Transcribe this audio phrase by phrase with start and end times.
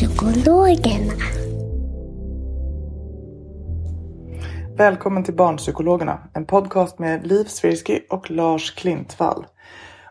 [0.00, 1.12] Barnpsykologerna.
[4.76, 9.46] Välkommen till Barnpsykologerna, en podcast med Liv Svirsky och Lars Klintvall.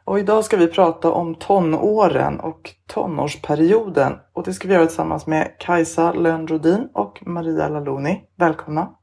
[0.05, 5.27] Och idag ska vi prata om tonåren och tonårsperioden och det ska vi göra tillsammans
[5.27, 8.23] med Kajsa Lönnrodin och Maria Laloni.
[8.35, 8.95] Välkomna!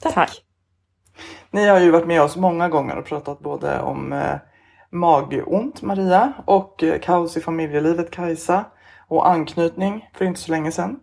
[0.00, 0.42] Tack.
[1.50, 4.36] Ni har ju varit med oss många gånger och pratat både om eh,
[4.90, 8.64] magont Maria och eh, kaos i familjelivet Kajsa
[9.08, 11.00] och anknytning för inte så länge sedan.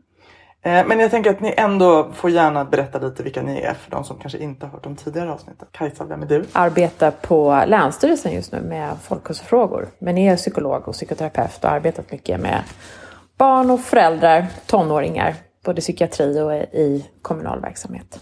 [0.66, 3.92] Eh, men jag tänker att ni ändå får gärna berätta lite vilka ni är för
[3.92, 5.68] de som kanske inte har hört de tidigare avsnitten.
[5.72, 6.46] Kajsa, vem är du?
[6.54, 9.88] Arbetar på Länsstyrelsen just nu med folkhälsofrågor.
[10.00, 12.64] Men är psykolog och psykoterapeut och har arbetat mycket med
[13.38, 18.20] barn och föräldrar, tonåringar, både psykiatri och i kommunal verksamhet.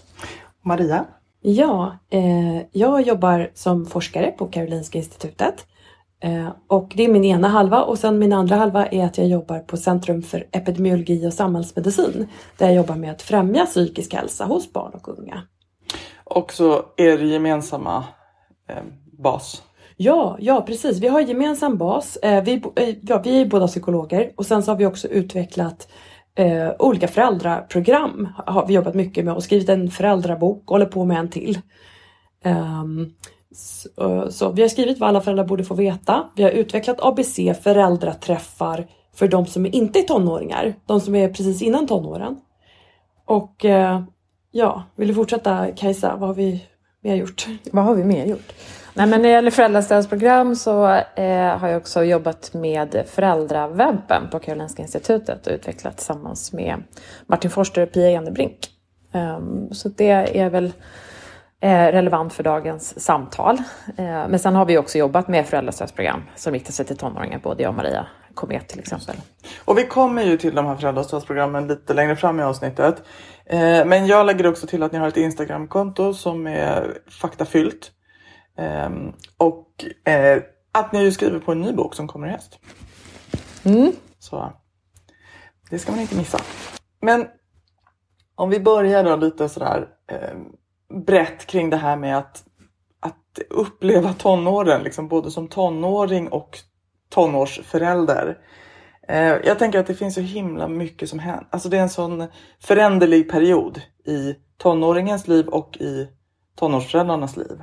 [0.64, 1.04] Maria?
[1.40, 5.66] Ja, eh, jag jobbar som forskare på Karolinska institutet.
[6.22, 9.28] Eh, och det är min ena halva och sen min andra halva är att jag
[9.28, 12.28] jobbar på Centrum för epidemiologi och samhällsmedicin.
[12.58, 15.42] Där jag jobbar med att främja psykisk hälsa hos barn och unga.
[16.24, 18.04] Och så er gemensamma
[18.68, 18.76] eh,
[19.18, 19.62] bas.
[19.96, 20.98] Ja, ja precis.
[20.98, 22.16] Vi har gemensam bas.
[22.16, 25.88] Eh, vi, eh, ja, vi är båda psykologer och sen så har vi också utvecklat
[26.34, 28.28] eh, olika föräldraprogram.
[28.46, 31.58] Har vi jobbat mycket med och skrivit en föräldrabok och håller på med en till.
[32.44, 33.14] Um,
[33.54, 36.28] så, så vi har skrivit vad alla föräldrar borde få veta.
[36.36, 40.74] Vi har utvecklat ABC föräldraträffar för de som inte är tonåringar.
[40.86, 42.40] De som är precis innan tonåren.
[43.24, 44.02] Och eh,
[44.50, 46.16] ja, vill du fortsätta Kajsa?
[46.16, 46.64] Vad har vi
[47.00, 47.46] mer gjort?
[47.72, 48.52] Vad har vi mer gjort?
[48.94, 50.86] Nej, men när det gäller föräldrastödsprogram så
[51.16, 56.82] eh, har jag också jobbat med föräldrawebben på Karolinska institutet och utvecklat tillsammans med
[57.26, 58.68] Martin Forster och Pia Enebrink.
[59.12, 60.72] Um, ehm, så det är väl
[61.68, 63.56] relevant för dagens samtal.
[63.96, 67.62] Eh, men sen har vi också jobbat med föräldrastödsprogram som riktar sig till tonåringar, både
[67.62, 69.16] jag och Maria Komet till exempel.
[69.64, 73.02] Och vi kommer ju till de här föräldrastödsprogrammen lite längre fram i avsnittet.
[73.46, 77.90] Eh, men jag lägger också till att ni har ett Instagramkonto som är faktafyllt.
[78.58, 82.58] Ehm, och eh, att ni skriver på en ny bok som kommer i höst.
[83.64, 83.92] Mm.
[84.18, 84.52] Så
[85.70, 86.38] det ska man inte missa.
[87.00, 87.26] Men
[88.34, 90.38] om vi börjar då lite sådär eh,
[90.92, 92.44] brett kring det här med att,
[93.00, 96.58] att uppleva tonåren, liksom både som tonåring och
[97.08, 98.38] tonårsförälder.
[99.08, 101.46] Eh, jag tänker att det finns så himla mycket som händer.
[101.50, 102.26] Alltså det är en sån
[102.60, 106.08] föränderlig period i tonåringens liv och i
[106.56, 107.62] tonårsföräldrarnas liv.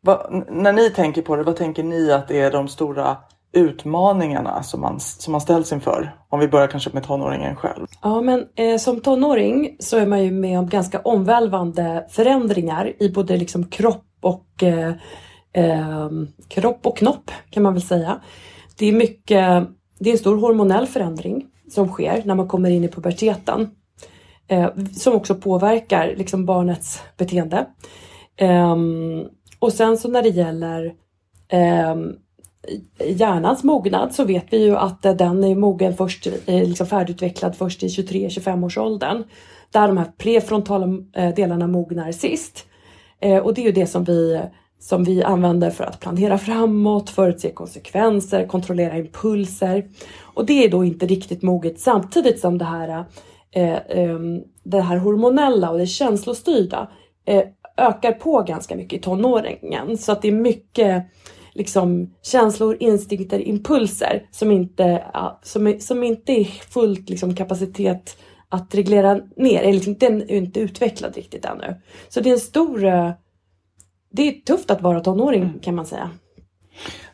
[0.00, 3.16] Va, när ni tänker på det, vad tänker ni att det är de stora
[3.56, 6.16] utmaningarna som man, som man ställs inför?
[6.28, 7.86] Om vi börjar kanske med tonåringen själv.
[8.02, 13.08] Ja, men eh, som tonåring så är man ju med om ganska omvälvande förändringar i
[13.08, 14.92] både liksom kropp och eh,
[15.52, 16.10] eh,
[16.48, 18.20] kropp och knopp kan man väl säga.
[18.78, 19.68] Det är mycket,
[19.98, 23.70] det är en stor hormonell förändring som sker när man kommer in i puberteten.
[24.48, 27.66] Eh, som också påverkar liksom barnets beteende.
[28.36, 29.24] Ehm,
[29.58, 30.92] och sen så när det gäller
[31.48, 32.12] ehm,
[32.98, 37.82] hjärnans mognad så vet vi ju att den är mogen först, eh, liksom färdigutvecklad först
[37.82, 39.24] i 23-25 års åldern.
[39.70, 42.66] Där de här prefrontala eh, delarna mognar sist.
[43.20, 44.40] Eh, och det är ju det som vi,
[44.80, 49.86] som vi använder för att planera framåt, förutse konsekvenser, kontrollera impulser.
[50.22, 53.04] Och det är då inte riktigt moget samtidigt som det här,
[53.52, 56.88] ehm, det här hormonella och det känslostyrda
[57.76, 59.98] ökar på ganska mycket i tonåringen.
[59.98, 61.04] Så att det är mycket
[61.56, 65.04] liksom, känslor, instinkter, impulser som inte,
[65.42, 68.16] som, som inte är fullt liksom, kapacitet
[68.48, 69.62] att reglera ner.
[69.62, 71.80] Eller liksom, den är inte utvecklad riktigt ännu.
[72.08, 72.80] Så det är en stor...
[74.10, 76.10] Det är tufft att vara tonåring kan man säga.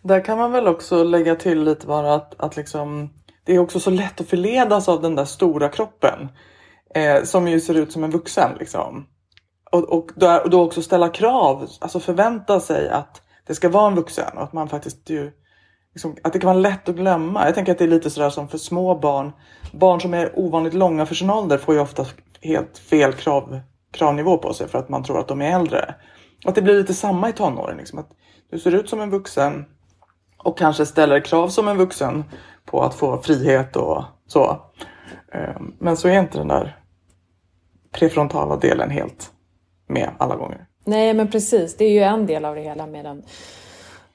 [0.03, 3.11] Där kan man väl också lägga till lite bara att, att liksom
[3.45, 6.29] det är också så lätt att förledas av den där stora kroppen.
[6.95, 9.07] Eh, som ju ser ut som en vuxen liksom.
[9.71, 13.87] Och, och, då, och då också ställa krav, alltså förvänta sig att det ska vara
[13.87, 15.33] en vuxen och att man faktiskt ju,
[15.95, 17.45] liksom, att det kan vara lätt att glömma.
[17.45, 19.33] Jag tänker att det är lite sådär som för små barn.
[19.73, 22.07] Barn som är ovanligt långa för sin ålder får ju ofta
[22.41, 23.61] helt fel krav,
[23.91, 25.95] kravnivå på sig för att man tror att de är äldre.
[26.45, 27.77] Att det blir lite samma i tonåren.
[27.77, 28.11] Liksom, att
[28.51, 29.65] du ser ut som en vuxen
[30.39, 32.25] och kanske ställer krav som en vuxen
[32.65, 34.61] på att få frihet och så.
[35.33, 36.79] Ehm, men så är inte den där
[37.93, 39.33] prefrontala delen helt
[39.89, 40.67] med alla gånger.
[40.85, 41.77] Nej, men precis.
[41.77, 43.23] Det är ju en del av det hela med den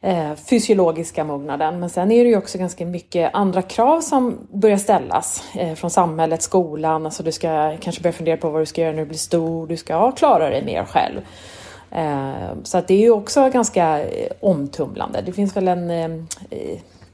[0.02, 1.80] eh, fysiologiska mognaden.
[1.80, 5.90] Men sen är det ju också ganska mycket andra krav som börjar ställas eh, från
[5.90, 7.06] samhället, skolan.
[7.06, 9.68] Alltså du ska kanske börja fundera på vad du ska göra när du blir stor.
[9.68, 11.22] Du ska klara dig mer själv.
[11.92, 15.22] Eh, så att det är ju också ganska eh, omtumlande.
[15.25, 16.10] Det finns väl en eh,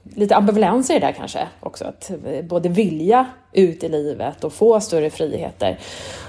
[0.04, 1.86] lite ambivalens i det där kanske också.
[1.86, 5.80] Att eh, både vilja ut i livet och få större friheter.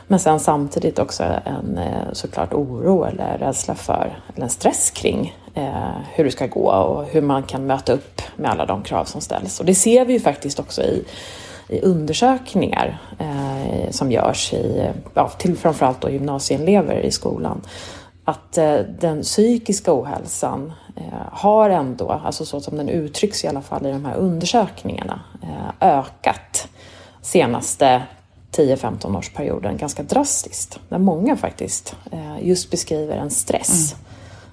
[0.06, 5.36] Men sen samtidigt också en eh, såklart oro eller rädsla för, eller en stress kring
[5.54, 9.04] eh, hur det ska gå och hur man kan möta upp med alla de krav
[9.04, 9.60] som ställs.
[9.60, 11.04] Och det ser vi ju faktiskt också i,
[11.68, 17.60] i undersökningar eh, som görs i, ja, till framförallt då gymnasieelever i skolan
[18.24, 20.72] att eh, den psykiska ohälsan
[21.32, 25.88] har ändå, alltså så som den uttrycks i alla fall i de här undersökningarna, eh,
[25.88, 26.68] ökat
[27.22, 28.02] senaste
[28.52, 30.80] 10-15 årsperioden ganska drastiskt.
[30.88, 31.96] Där många faktiskt
[32.40, 33.94] just beskriver en stress.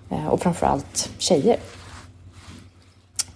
[0.09, 0.27] Mm.
[0.27, 1.57] Och framförallt tjejer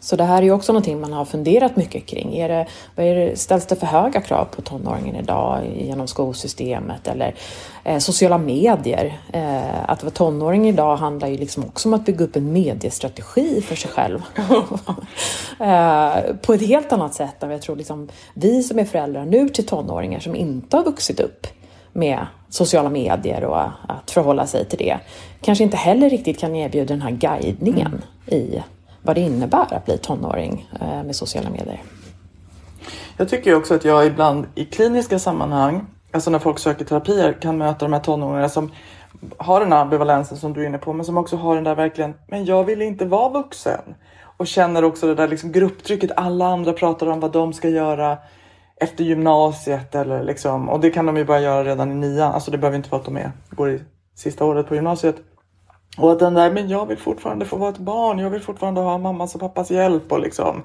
[0.06, 2.36] så det här är ju också någonting man har funderat mycket kring.
[2.36, 7.08] Är det, vad är det, ställs det för höga krav på tonåringen idag genom skolsystemet
[7.08, 7.36] eller
[7.84, 9.20] eh, sociala medier?
[9.34, 13.62] Eh, att vara tonåring idag handlar ju liksom också om att bygga upp en mediestrategi
[13.62, 14.22] för sig själv.
[15.60, 19.50] eh, på ett helt annat sätt än jag tror liksom, vi som är föräldrar nu
[19.50, 21.48] till tonåringar som inte har vuxit upp
[21.94, 24.98] med sociala medier och att förhålla sig till det
[25.42, 28.44] kanske inte heller riktigt kan erbjuda den här guidningen mm.
[28.44, 28.64] i
[29.06, 31.82] vad det innebär att bli tonåring eh, med sociala medier.
[33.18, 37.58] Jag tycker också att jag ibland i kliniska sammanhang, alltså när folk söker terapier, kan
[37.58, 38.72] möta de här tonåringarna som
[39.38, 41.76] har den här ambivalensen som du är inne på, men som också har den där
[41.76, 43.96] verkligen, men jag vill inte vara vuxen.
[44.38, 48.18] Och känner också det där liksom grupptrycket, alla andra pratar om vad de ska göra
[48.76, 52.52] efter gymnasiet eller liksom, och det kan de ju börja göra redan i nian, alltså
[52.52, 53.82] det behöver inte vara att de är, går i
[54.16, 55.16] sista året på gymnasiet.
[55.98, 58.82] Och att den där, men jag vill fortfarande få vara ett barn, jag vill fortfarande
[58.82, 60.64] ha mammas och pappas hjälp och liksom.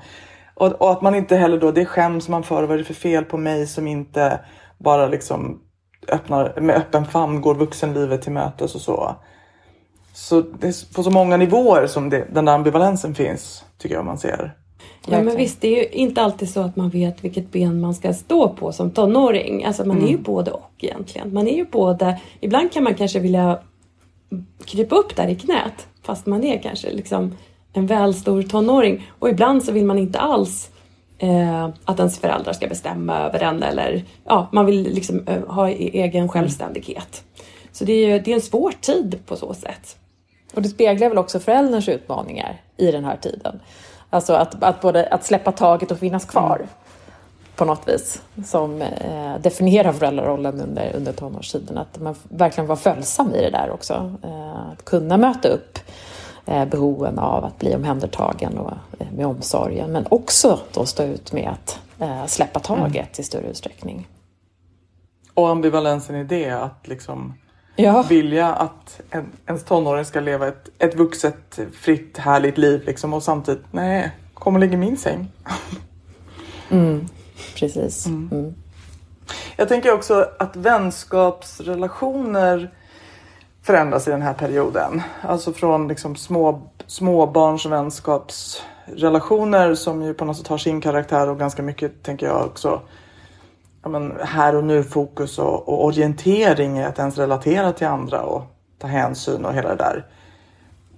[0.55, 2.95] Och, och att man inte heller då, det skäms man för, vad är det för
[2.95, 4.41] fel på mig som inte
[4.79, 5.61] bara liksom
[6.09, 9.17] öppnar, med öppen famn går vuxenlivet till mötes och så.
[10.13, 14.05] Så det är på så många nivåer som det, den där ambivalensen finns, tycker jag
[14.05, 14.57] man ser.
[15.07, 17.95] Ja men visst, det är ju inte alltid så att man vet vilket ben man
[17.95, 19.65] ska stå på som tonåring.
[19.65, 20.09] Alltså man mm.
[20.09, 21.35] är ju både och egentligen.
[21.35, 23.59] Man är ju både, ibland kan man kanske vilja
[24.65, 27.37] krypa upp där i knät fast man är kanske liksom
[27.73, 30.71] en väl stor tonåring och ibland så vill man inte alls
[31.19, 35.71] eh, att ens föräldrar ska bestämma över en eller ja, man vill liksom eh, ha
[35.71, 37.25] e-, egen självständighet.
[37.73, 39.97] Så det är, det är en svår tid på så sätt.
[40.55, 43.61] Och det speglar väl också förälderns utmaningar i den här tiden.
[44.11, 46.57] Alltså att, att både att släppa taget och finnas kvar.
[46.57, 46.69] Mm
[47.61, 51.79] på något vis som eh, definierar föräldrarollen under, under tonårstiden.
[51.79, 54.15] Att man verkligen var följsam i det där också.
[54.23, 55.79] Eh, att kunna möta upp
[56.47, 61.33] eh, behoven av att bli omhändertagen och, eh, med omsorgen men också då stå ut
[61.33, 63.07] med att eh, släppa taget mm.
[63.19, 64.09] i större utsträckning.
[65.35, 67.35] Och ambivalensen i det, att liksom
[67.77, 68.05] ja.
[68.09, 73.23] vilja att en, ens tonåring ska leva ett, ett vuxet, fritt, härligt liv liksom, och
[73.23, 75.29] samtidigt, nej, kom och lägg i min säng.
[76.71, 77.09] Mm
[77.61, 78.07] precis.
[78.07, 78.29] Mm.
[78.33, 78.55] Mm.
[79.57, 82.71] Jag tänker också att vänskapsrelationer
[83.63, 85.03] förändras i den här perioden.
[85.23, 91.39] Alltså från liksom små, småbarns vänskapsrelationer som ju på något sätt har sin karaktär och
[91.39, 92.81] ganska mycket, tänker jag också,
[93.83, 98.23] ja, men här och nu fokus och, och orientering i att ens relatera till andra
[98.23, 98.43] och
[98.79, 100.07] ta hänsyn och hela det där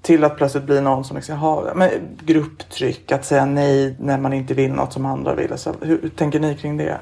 [0.03, 1.91] till att plötsligt bli någon som liksom har men,
[2.25, 5.59] grupptryck, att säga nej när man inte vill något som andra vill.
[5.59, 7.01] Så hur, hur tänker ni kring det?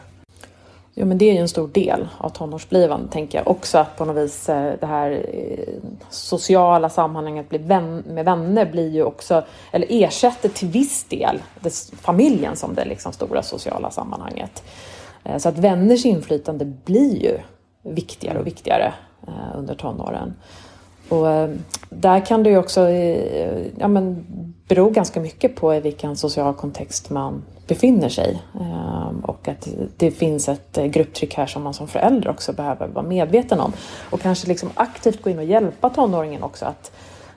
[0.94, 3.48] Jo, men det är ju en stor del av tonårsblivande, tänker jag.
[3.48, 5.74] Också att på något vis eh, det här eh,
[6.10, 11.42] sociala sammanhanget med vänner blir ju också, eller ersätter till viss del
[12.00, 14.62] familjen som det liksom stora sociala sammanhanget.
[15.24, 17.38] Eh, så att vänners inflytande blir ju
[17.82, 18.92] viktigare och viktigare
[19.54, 20.34] under tonåren.
[21.10, 21.50] Och eh,
[21.90, 22.90] där kan det ju också,
[23.78, 24.26] ja men
[24.68, 28.42] bero ganska mycket på i vilken social kontext man befinner sig.
[28.60, 33.06] Ehm, och att det finns ett grupptryck här som man som förälder också behöver vara
[33.06, 33.72] medveten om.
[34.10, 36.92] Och kanske liksom aktivt gå in och hjälpa tonåringen också att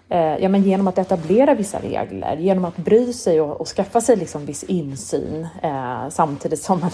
[0.10, 4.01] eh, Ja, men genom att etablera vissa regler, genom att bry sig och, och skaffa
[4.01, 6.92] sig liksom viss insyn eh, samtidigt som man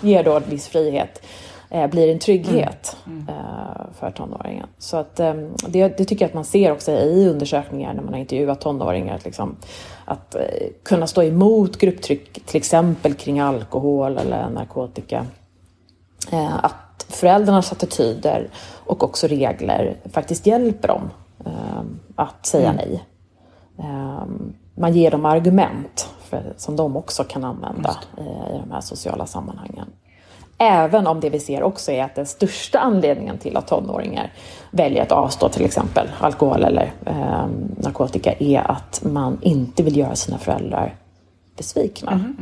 [0.00, 3.18] ger då en viss frihet eh, blir en trygghet mm.
[3.18, 3.34] Mm.
[3.34, 4.66] Eh, för tonåringen.
[4.78, 5.34] Så att, eh,
[5.66, 9.14] det, det, tycker jag att man ser också i undersökningar när man har intervjuat tonåringar.
[9.14, 9.56] Att, liksom,
[10.04, 10.42] att eh,
[10.82, 15.26] kunna stå emot grupptryck, till exempel kring alkohol eller narkotika.
[16.32, 18.48] Eh, att föräldrarnas attityder
[18.86, 21.10] och också regler faktiskt hjälper dem
[21.44, 21.82] eh,
[22.16, 22.76] att säga mm.
[22.76, 23.04] nej.
[24.74, 27.96] man ger dem argument för, som de också kan använda
[28.52, 29.86] i de här sociala sammanhangen.
[30.64, 34.32] Även om det vi ser också är att den största anledningen till att tonåringar
[34.70, 40.14] väljer att avstå till exempel alkohol eller eh, narkotika är att man inte vill göra
[40.14, 40.94] sina föräldrar
[41.56, 42.12] besvikna.
[42.12, 42.36] Mm.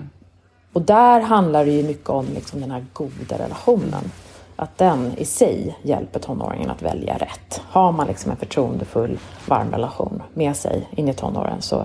[0.73, 4.13] Och där handlar det ju mycket om liksom den här goda relationen.
[4.57, 7.63] Att den i sig hjälper tonåringen att välja rätt.
[7.69, 11.85] Har man liksom en förtroendefull, varm relation med sig in i tonåren så,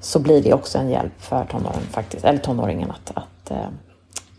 [0.00, 3.68] så blir det också en hjälp för tonåringen, faktiskt, eller tonåringen att, att eh,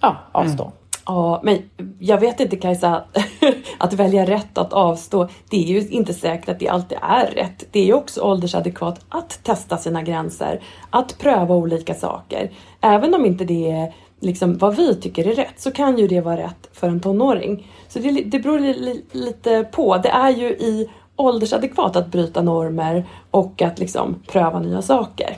[0.01, 0.63] ja, avstå.
[0.63, 0.75] Mm.
[1.05, 1.69] Ja, men
[1.99, 3.03] jag vet inte Kajsa,
[3.77, 7.63] att välja rätt att avstå, det är ju inte säkert att det alltid är rätt.
[7.71, 12.51] Det är ju också åldersadekvat att testa sina gränser, att pröva olika saker.
[12.81, 16.21] Även om inte det är liksom vad vi tycker är rätt så kan ju det
[16.21, 17.67] vara rätt för en tonåring.
[17.87, 19.97] Så det, det beror li, lite på.
[19.97, 25.37] Det är ju i åldersadekvat att bryta normer och att liksom pröva nya saker.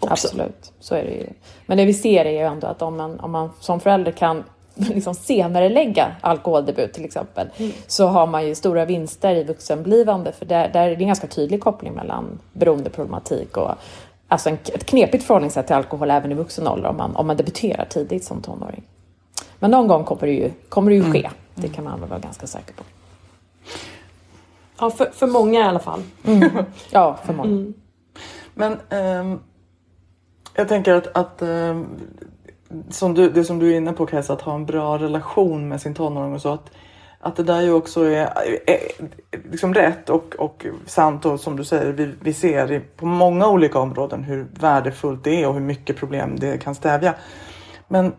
[0.00, 0.12] Också.
[0.12, 1.26] Absolut, så är det ju.
[1.66, 4.44] Men det vi ser är ju ändå att om man, om man som förälder kan
[4.94, 7.72] liksom senare lägga alkoholdebut till exempel, mm.
[7.86, 11.26] så har man ju stora vinster i vuxenblivande för där, där är det en ganska
[11.26, 13.70] tydlig koppling mellan beroendeproblematik och
[14.28, 17.36] alltså en, ett knepigt förhållningssätt till alkohol även i vuxen ålder om man, om man
[17.36, 18.82] debuterar tidigt som tonåring.
[19.58, 21.32] Men någon gång kommer det ju, kommer det ju ske, mm.
[21.54, 22.82] det kan man väl vara ganska säker på.
[24.80, 26.02] Ja, för, för många i alla fall.
[26.24, 26.50] Mm.
[26.90, 27.48] Ja, för många.
[27.48, 27.74] Mm.
[28.54, 29.40] Men um,
[30.54, 31.86] jag tänker att, att um,
[32.90, 35.80] som du, det som du är inne på Kajsa, att ha en bra relation med
[35.80, 36.52] sin tonåring och så.
[36.52, 36.70] Att,
[37.20, 38.32] att det där ju också är,
[38.66, 38.78] är
[39.50, 43.78] liksom rätt och, och sant och som du säger, vi, vi ser på många olika
[43.78, 47.14] områden hur värdefullt det är och hur mycket problem det kan stävja.
[47.88, 48.12] Men,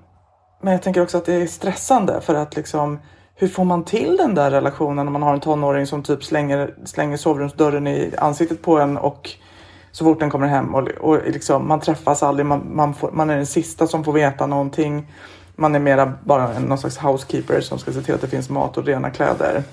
[0.61, 2.99] men jag tänker också att det är stressande för att liksom
[3.35, 6.73] hur får man till den där relationen när man har en tonåring som typ slänger,
[6.85, 9.29] slänger sovrumsdörren i ansiktet på en och
[9.91, 12.45] så fort den kommer hem och, och liksom, man träffas aldrig.
[12.45, 15.11] Man, man, får, man är den sista som får veta någonting.
[15.55, 18.49] Man är mera bara en, någon slags housekeeper som ska se till att det finns
[18.49, 19.63] mat och rena kläder.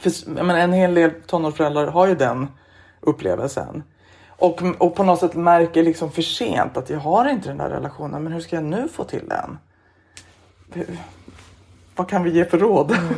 [0.00, 2.46] För, men en hel del tonårsföräldrar har ju den
[3.00, 3.82] upplevelsen.
[4.28, 7.70] Och, och på något sätt märker liksom för sent att jag har inte den där
[7.70, 8.22] relationen.
[8.22, 9.58] Men hur ska jag nu få till den?
[11.96, 12.90] Vad kan vi ge för råd?
[12.92, 13.14] Mm.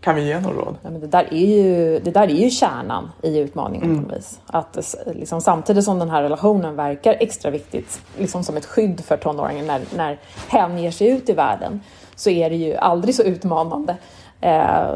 [0.00, 0.76] Kan vi ge några råd?
[0.82, 4.02] Ja, men det, där är ju, det där är ju kärnan i utmaningen mm.
[4.02, 4.40] på något vis.
[4.46, 9.16] Att liksom, samtidigt som den här relationen verkar extra viktigt, liksom som ett skydd för
[9.16, 11.80] tonåringen när, när hen ger sig ut i världen,
[12.16, 13.96] så är det ju aldrig så utmanande.
[14.40, 14.90] Eh,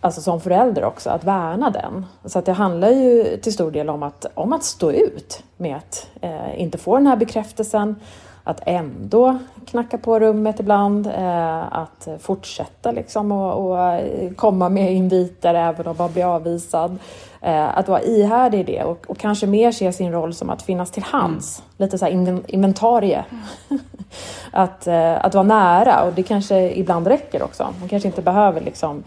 [0.00, 2.06] alltså som förälder också, att värna den.
[2.24, 5.76] Så att det handlar ju till stor del om att, om att stå ut med
[5.76, 7.96] att eh, inte få den här bekräftelsen,
[8.44, 14.00] att ändå knacka på rummet ibland, eh, att fortsätta liksom och, och,
[14.36, 16.98] komma med inviter även om man blir avvisad.
[17.40, 20.62] Eh, att vara ihärdig i det och, och, kanske mer se sin roll som att
[20.62, 21.58] finnas till hands.
[21.58, 21.70] Mm.
[21.76, 22.12] Lite så här
[22.46, 23.24] inventarie.
[23.30, 23.82] Mm.
[24.50, 27.74] att, eh, att vara nära och det kanske ibland räcker också.
[27.80, 29.04] Man kanske inte behöver liksom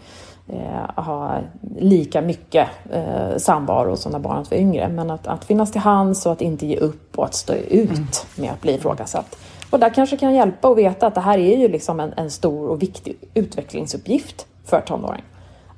[0.48, 1.38] eh, ha
[1.78, 4.88] lika mycket eh, samvaro som när barnet var yngre.
[4.88, 7.90] Men att, att finnas till hands och att inte ge upp och att stå ut
[7.90, 8.06] mm.
[8.36, 9.36] med att bli ifrågasatt.
[9.70, 12.30] Och där kanske kan hjälpa att veta att det här är ju liksom en, en
[12.30, 15.24] stor och viktig utvecklingsuppgift för tonåring.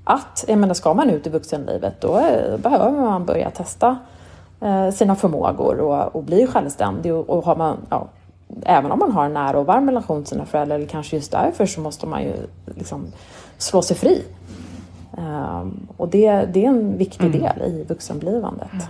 [0.05, 3.99] Att, jag menar, ska man ut i vuxenlivet då eh, behöver man börja testa
[4.61, 7.15] eh, sina förmågor och, och bli självständig.
[7.15, 8.09] Och, och har man, ja,
[8.62, 11.33] även om man har en nära och varm relation till sina föräldrar, eller kanske just
[11.33, 12.33] därför, så måste man ju
[12.65, 13.07] liksom
[13.62, 14.23] slå sig fri
[15.21, 17.40] Um, och det, det, är en viktig mm.
[17.40, 18.73] del i vuxenblivandet.
[18.73, 18.85] Mm.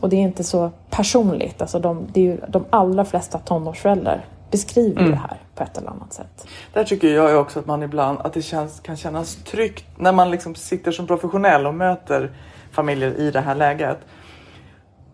[0.00, 1.62] Och det är inte så personligt.
[1.62, 5.10] Alltså de, det är ju, de allra flesta tonårsföräldrar beskriver mm.
[5.10, 6.46] det här på ett eller annat sätt.
[6.72, 10.30] Där tycker jag också att man ibland att det känns, kan kännas tryggt när man
[10.30, 12.30] liksom sitter som professionell och möter
[12.70, 13.98] familjer i det här läget.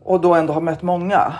[0.04, 1.32] Och då ändå har mött många.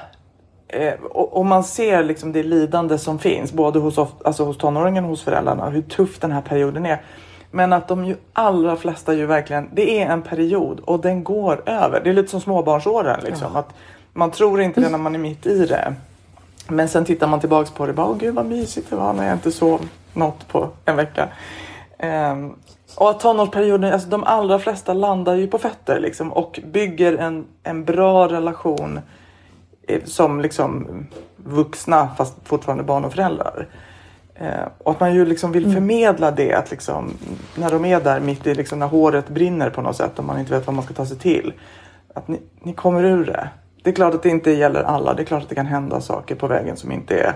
[0.69, 5.05] Eh, och, och, man ser liksom det lidande som finns både hos, alltså hos tonåringen
[5.05, 5.71] och hos föräldrarna.
[5.71, 7.03] Hur tuff den här perioden är.
[7.51, 11.63] Men att de ju allra flesta ju verkligen, det är en period och den går
[11.67, 12.01] över.
[12.05, 13.51] Det är lite som småbarnsåren liksom.
[13.55, 13.61] Ja.
[13.61, 13.75] Att
[14.13, 15.95] Man tror inte det när man är mitt i det.
[16.69, 19.13] Men sen tittar man tillbaks på det och bara, åh gud vad mysigt det var
[19.13, 21.29] när jag inte sov något på en vecka.
[22.33, 22.57] Um,
[22.97, 27.47] och att tonårsperioden, alltså de allra flesta landar ju på fötter liksom och bygger en,
[27.63, 29.01] en bra relation
[29.87, 30.87] eh, som liksom
[31.37, 33.67] vuxna fast fortfarande barn och föräldrar.
[34.41, 37.17] Eh, och att man ju liksom vill förmedla det att liksom,
[37.57, 40.41] när de är där mitt i liksom, när håret brinner på något sätt och man
[40.41, 41.53] inte vet vad man ska ta sig till.
[42.15, 43.49] Att ni, ni kommer ur det.
[43.83, 45.15] Det är klart att det inte gäller alla.
[45.15, 47.35] Det är klart att det kan hända saker på vägen som inte är,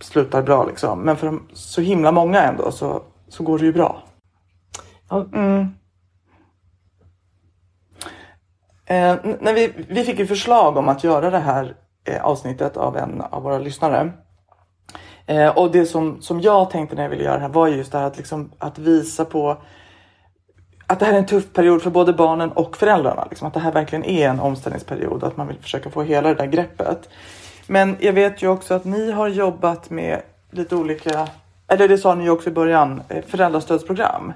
[0.00, 1.00] slutar bra liksom.
[1.00, 4.02] Men för så himla många ändå så, så går det ju bra.
[5.10, 5.60] Mm.
[8.86, 11.74] Eh, när vi, vi fick ju förslag om att göra det här
[12.04, 14.12] eh, avsnittet av en av våra lyssnare.
[15.26, 17.92] Eh, och det som, som jag tänkte när jag ville göra det här var just
[17.92, 19.56] det här att, liksom, att visa på
[20.86, 23.26] att det här är en tuff period för både barnen och föräldrarna.
[23.30, 25.24] Liksom, att det här verkligen är en omställningsperiod.
[25.24, 27.08] Att man vill försöka få hela det där greppet.
[27.66, 31.28] Men jag vet ju också att ni har jobbat med lite olika,
[31.68, 34.32] eller det sa ni ju också i början, eh, föräldrastödsprogram.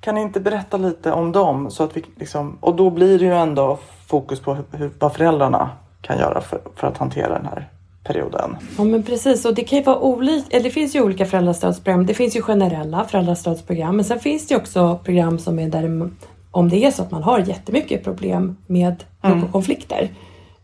[0.00, 1.70] Kan ni inte berätta lite om dem?
[1.70, 5.70] Så att vi liksom, och då blir det ju ändå fokus på hur, vad föräldrarna
[6.00, 7.68] kan göra för, för att hantera den här
[8.04, 8.56] perioden.
[8.78, 12.06] Ja men precis och det kan ju vara olika, eller det finns ju olika föräldrastödsprogram.
[12.06, 16.10] Det finns ju generella föräldrastödsprogram men sen finns det också program som är där
[16.50, 19.52] om det är så att man har jättemycket problem med mm.
[19.52, 20.10] konflikter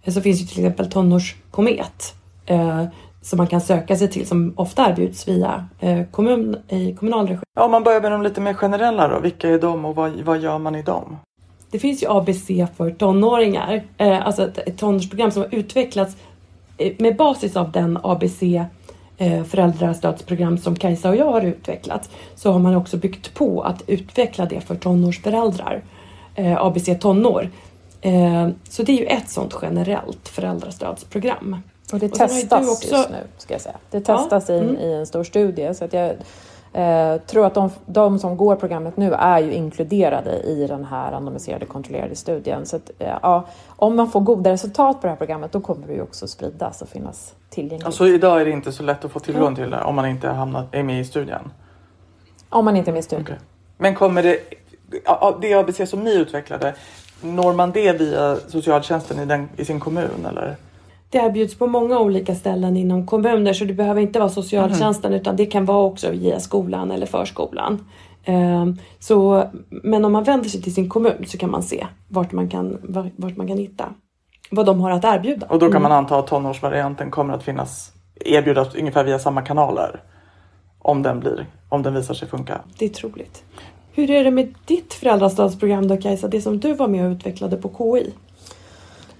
[0.06, 2.14] så finns ju till exempel tonårskomet
[2.46, 2.84] eh,
[3.22, 7.42] som man kan söka sig till som ofta erbjuds via eh, kommun, i kommunal regi.
[7.54, 9.20] Ja, om man börjar med de lite mer generella då.
[9.20, 11.16] Vilka är de och vad, vad gör man i dem?
[11.70, 16.20] Det finns ju ABC för tonåringar, eh, alltså ett, ett tonårsprogram som har utvecklats eh,
[16.98, 18.42] med basis av den ABC
[19.18, 23.82] eh, föräldrastödsprogram som Kajsa och jag har utvecklat så har man också byggt på att
[23.86, 25.82] utveckla det för tonårsföräldrar.
[26.34, 27.50] Eh, ABC tonår.
[28.00, 31.56] Eh, så det är ju ett sånt generellt föräldrastödsprogram.
[31.92, 32.96] Och det testas också...
[32.96, 33.76] just nu, ska jag säga.
[33.90, 34.54] Det testas ja.
[34.54, 34.76] mm.
[34.76, 35.74] i en stor studie.
[35.74, 36.14] Så att jag
[36.72, 41.12] eh, tror att de, de, som går programmet nu är ju inkluderade i den här
[41.12, 42.66] randomiserade kontrollerade studien.
[42.66, 45.86] Så att, eh, ja, om man får goda resultat på det här programmet då kommer
[45.86, 47.86] det ju också spridas och finnas tillgängligt.
[47.86, 50.28] Alltså idag är det inte så lätt att få tillgång till det om man inte
[50.28, 51.50] hamnat, är med i studien?
[52.48, 53.26] Om man inte är med i studien.
[53.26, 53.36] Okay.
[53.78, 54.38] Men kommer det,
[55.40, 56.74] det ABC som ni utvecklade,
[57.20, 60.56] når man det via socialtjänsten i, den, i sin kommun eller?
[61.10, 65.20] Det erbjuds på många olika ställen inom kommuner så det behöver inte vara socialtjänsten mm.
[65.20, 67.86] utan det kan vara också via skolan eller förskolan.
[68.24, 72.32] Ehm, så, men om man vänder sig till sin kommun så kan man se vart
[72.32, 72.78] man kan,
[73.16, 73.92] vart man kan hitta
[74.50, 75.46] vad de har att erbjuda.
[75.46, 75.98] Och då kan man mm.
[75.98, 77.92] anta att tonårsvarianten kommer att finnas
[78.24, 80.02] erbjudas ungefär via samma kanaler
[80.78, 82.60] om den, blir, om den visar sig funka.
[82.78, 83.44] Det är troligt.
[83.92, 87.56] Hur är det med ditt föräldrastödsprogram då Kajsa, det som du var med och utvecklade
[87.56, 88.14] på KI?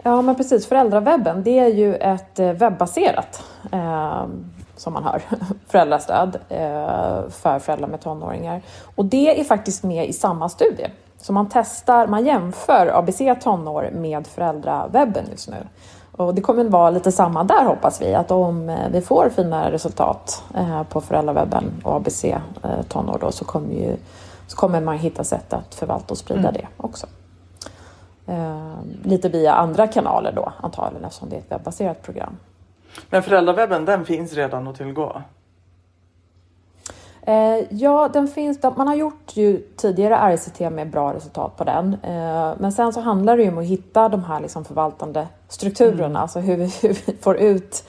[0.03, 4.25] Ja men precis, föräldrawebben det är ju ett eh, webbaserat eh,
[4.77, 5.23] som man hör,
[5.69, 8.63] föräldrastöd eh, för föräldrar med tonåringar.
[8.95, 10.87] Och det är faktiskt med i samma studie.
[11.17, 15.57] Så man testar, man jämför ABC tonår med föräldrawebben just nu.
[16.13, 19.71] Och det kommer vara lite samma där hoppas vi, att om eh, vi får fina
[19.71, 22.39] resultat eh, på föräldrawebben och ABC eh,
[22.89, 23.97] tonår då så kommer ju
[24.47, 26.53] så kommer man hitta sätt att förvalta och sprida mm.
[26.53, 27.07] det också.
[28.31, 32.37] Eh, lite via andra kanaler då antagligen eftersom det är ett webbaserat program.
[33.11, 35.23] Men föräldrawebben den finns redan att tillgå?
[37.23, 38.63] Eh, ja, den finns.
[38.63, 41.97] Man har gjort ju tidigare RCT med bra resultat på den.
[42.03, 46.05] Eh, men sen så handlar det ju om att hitta de här liksom förvaltande strukturerna,
[46.05, 46.17] mm.
[46.17, 47.85] alltså hur vi, hur vi får ut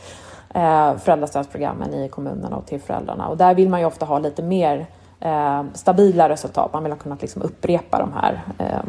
[0.53, 3.27] eh, föräldrastödsprogrammen i kommunerna och till föräldrarna.
[3.27, 4.85] Och där vill man ju ofta ha lite mer
[5.19, 6.73] eh, stabila resultat.
[6.73, 8.83] Man vill ha kunnat liksom upprepa de här eh,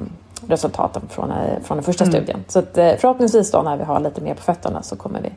[0.49, 2.13] resultaten från, eh, från den första mm.
[2.13, 2.45] studien.
[2.49, 5.33] Så att, eh, förhoppningsvis då när vi har lite mer på fötterna så kommer, vi,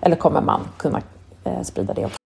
[0.00, 1.02] eller kommer man kunna
[1.44, 2.16] eh, sprida det också.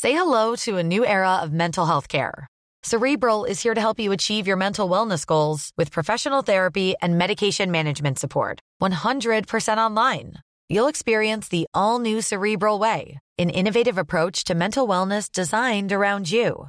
[0.00, 2.46] Say hello to a new era of mental health care.
[2.82, 7.18] Cerebral is here to help you achieve your mental wellness goals with professional therapy and
[7.18, 8.60] medication management support.
[8.82, 10.34] 100% online.
[10.68, 16.30] You'll experience the all new Cerebral Way, an innovative approach to mental wellness designed around
[16.30, 16.68] you.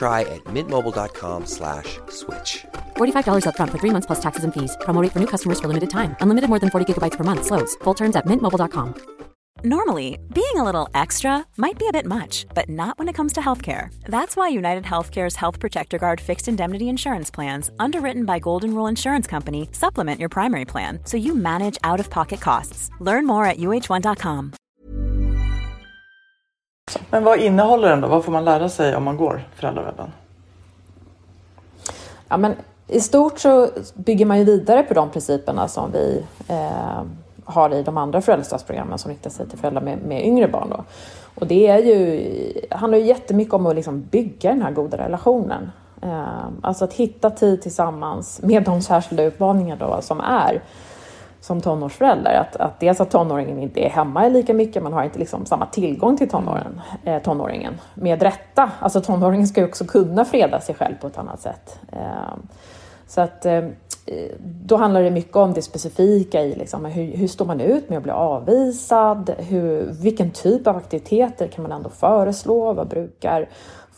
[0.07, 2.65] at mintmobile.com slash switch.
[2.95, 4.77] $45 upfront for three months plus taxes and fees.
[4.81, 6.15] Promo rate for new customers for limited time.
[6.21, 7.45] Unlimited more than 40 gigabytes per month.
[7.45, 7.75] Slows.
[7.83, 9.21] Full terms at mintmobile.com.
[9.63, 13.31] Normally, being a little extra might be a bit much, but not when it comes
[13.33, 13.93] to healthcare.
[14.05, 18.87] That's why United Healthcare's Health Protector Guard fixed indemnity insurance plans, underwritten by Golden Rule
[18.87, 22.89] Insurance Company, supplement your primary plan so you manage out of pocket costs.
[22.99, 24.53] Learn more at uh1.com.
[27.09, 28.07] Men vad innehåller den då?
[28.07, 30.11] Vad får man lära sig om man går föräldrawebben?
[32.27, 32.55] Ja, men
[32.87, 37.01] I stort så bygger man ju vidare på de principerna som vi eh,
[37.45, 40.69] har i de andra föräldrastödsprogrammen som riktar sig till föräldrar med, med yngre barn.
[40.69, 40.83] Då.
[41.35, 42.27] Och det är ju,
[42.71, 45.71] handlar ju jättemycket om att liksom bygga den här goda relationen.
[46.01, 50.61] Eh, alltså att hitta tid tillsammans med de särskilda utmaningar då som är
[51.41, 52.33] som tonårsförälder.
[52.33, 55.65] Att, att dels att tonåringen inte är hemma lika mycket, man har inte liksom samma
[55.65, 57.73] tillgång till tonåren, eh, tonåringen.
[57.93, 61.79] Med rätta, alltså tonåringen ska ju också kunna freda sig själv på ett annat sätt.
[61.91, 61.99] Eh,
[63.07, 63.61] så att eh,
[64.39, 67.97] då handlar det mycket om det specifika i liksom, hur, hur står man ut med
[67.97, 69.31] att bli avvisad?
[69.37, 72.73] Hur, vilken typ av aktiviteter kan man ändå föreslå?
[72.73, 73.49] Vad brukar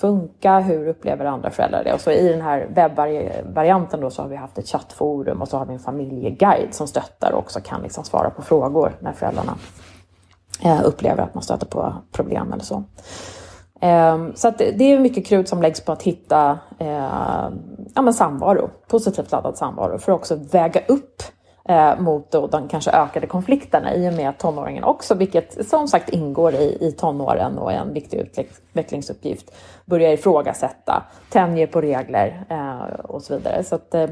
[0.03, 0.59] funka?
[0.59, 1.93] Hur upplever andra föräldrar det?
[1.93, 5.57] Och så i den här webbvarianten då så har vi haft ett chattforum och så
[5.57, 9.57] har vi en familjeguide som stöttar och också kan liksom svara på frågor när föräldrarna
[10.63, 12.83] eh, upplever att man stöter på problem eller så.
[13.81, 17.49] Ehm, så att det är mycket krut som läggs på att hitta eh,
[17.95, 21.23] ja, men samvaro, positivt laddad samvaro för att också väga upp
[21.69, 26.09] eh, mot då de kanske ökade konflikterna i och med tonåringen också, vilket som sagt
[26.09, 32.99] ingår i, i tonåren och är en viktig utvecklingsuppgift, börjar ifrågasätta, tänjer på regler eh,
[32.99, 33.63] och så vidare.
[33.63, 34.09] Så att, eh,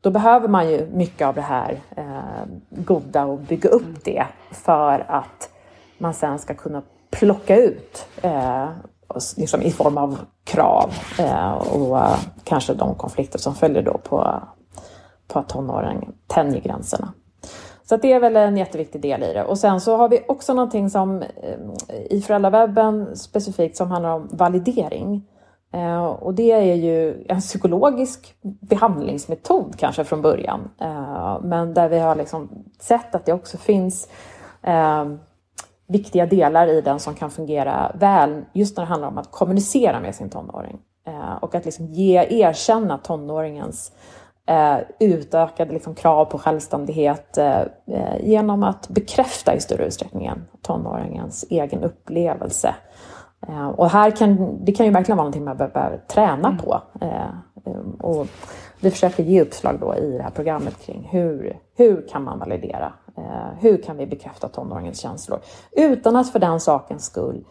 [0.00, 5.04] då behöver man ju mycket av det här eh, goda och bygga upp det för
[5.08, 5.50] att
[5.98, 8.68] man sen ska kunna plocka ut eh,
[9.36, 11.98] liksom i form av krav eh, och
[12.44, 14.42] kanske de konflikter som följer då på,
[15.28, 17.12] på att tonåringen tänjer gränserna.
[17.88, 19.44] Så det är väl en jätteviktig del i det.
[19.44, 24.28] Och sen så har vi också någonting som eh, i föräldrawebben specifikt som handlar om
[24.32, 25.26] validering.
[25.72, 30.70] Eh, och det är ju en psykologisk behandlingsmetod kanske från början.
[30.80, 34.08] Eh, men där vi har liksom sett att det också finns
[35.86, 40.00] viktiga delar i den som kan fungera väl just när det handlar om att kommunicera
[40.00, 40.78] med sin tonåring.
[41.40, 43.92] Och att liksom ge, erkänna tonåringens
[44.46, 51.44] eh, utökade liksom, krav på självständighet eh, eh genom att bekräfta i större utsträckning tonåringens
[51.50, 52.74] egen upplevelse.
[53.48, 56.58] Eh, och här kan det kan ju verkligen vara någonting man behöver träna mm.
[56.58, 56.80] på.
[58.00, 58.26] Och
[58.80, 62.92] vi försöker ge uppslag då i det här programmet kring hur, hur kan man validera
[63.60, 65.38] hur kan vi bekräfta tonåringens känslor?
[65.72, 67.44] Utan att för den sakens skull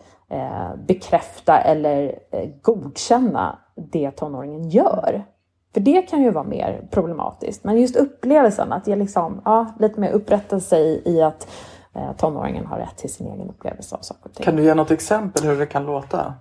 [0.87, 2.19] bekräfta eller
[2.61, 5.25] godkänna det tonåringen gör.
[5.73, 7.63] För det kan ju vara mer problematiskt.
[7.63, 11.47] Men just upplevelsen, att ge liksom, ja, lite mer upprättelse i, i att
[11.93, 14.43] eh, tonåringen har rätt till sin egen upplevelse av saker och ting.
[14.45, 16.33] Kan du ge något exempel hur det kan låta?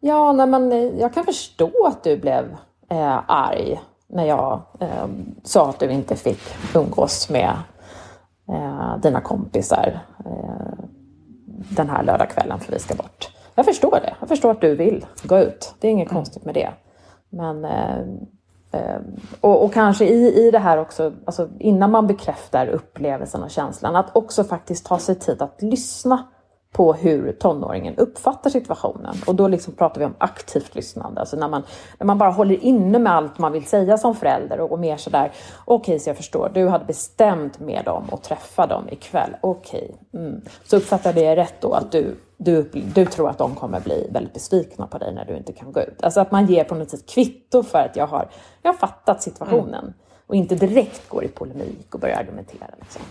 [0.00, 2.56] Ja, nej, men jag kan förstå att du blev
[2.88, 5.06] eh, arg när jag eh,
[5.42, 6.40] sa att du inte fick
[6.74, 7.52] umgås med
[8.48, 10.84] eh, dina kompisar eh,
[11.70, 13.30] den här lördagskvällen för vi ska bort.
[13.54, 14.14] Jag förstår det.
[14.20, 15.74] Jag förstår att du vill gå ut.
[15.78, 16.22] Det är inget mm.
[16.22, 16.70] konstigt med det.
[17.30, 17.98] Men eh,
[18.72, 19.00] eh,
[19.40, 23.96] och, och, kanske i, i det här också, alltså innan man bekräftar upplevelsen och känslan,
[23.96, 26.28] att också faktiskt ta sig tid att lyssna
[26.72, 29.16] på hur tonåringen uppfattar situationen.
[29.26, 31.62] Och då liksom pratar vi om aktivt lyssnande, alltså när man,
[31.98, 34.96] när man bara håller inne med allt man vill säga som förälder och, och mer
[34.96, 35.32] sådär,
[35.64, 39.94] okej okay, så jag förstår, du hade bestämt med dem och träffa dem ikväll, okej.
[40.12, 40.26] Okay.
[40.26, 40.40] Mm.
[40.64, 42.62] Så uppfattar det rätt då att du, du,
[42.94, 45.80] du tror att de kommer bli väldigt besvikna på dig när du inte kan gå
[45.80, 46.02] ut.
[46.02, 48.30] Alltså att man ger på något sätt kvitto för att jag har,
[48.62, 49.94] jag har fattat situationen mm.
[50.26, 52.66] och inte direkt går i polemik och börjar argumentera.
[52.80, 53.02] Liksom.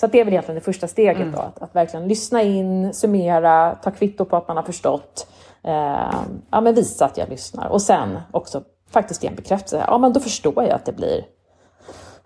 [0.00, 1.32] Så det är väl egentligen det första steget mm.
[1.32, 5.26] då, att, att, verkligen lyssna in, summera, ta kvitto på att man har förstått,
[5.62, 6.14] eh,
[6.50, 9.84] ja men visa att jag lyssnar och sen också faktiskt ge en bekräftelse.
[9.86, 11.24] Ja men då förstår jag att det blir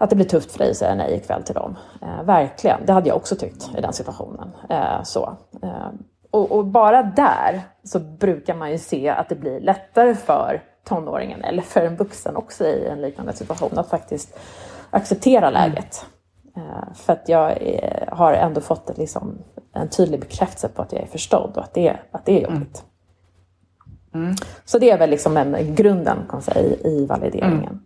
[0.00, 1.76] att det blir tufft för dig att säga nej ikväll till dem.
[2.02, 4.50] Eh, verkligen, det hade jag också tyckt i den situationen.
[4.70, 5.36] Eh, så.
[5.62, 5.88] Eh,
[6.30, 11.44] och, och, bara där så brukar man ju se att det blir lättare för tonåringen
[11.44, 14.38] eller för en vuxen också i en liknande situation att faktiskt
[14.90, 15.52] acceptera mm.
[15.52, 16.06] läget.
[16.60, 16.94] Mm.
[16.94, 19.38] för att jag är, har ändå fått ett, liksom,
[19.72, 22.84] en tydlig bekräftelse på att jag är förstådd och att det, att det är jobbigt.
[24.14, 24.24] Mm.
[24.24, 24.36] Mm.
[24.64, 27.80] Så det är väl liksom en, grunden kan man säga, i, i valideringen.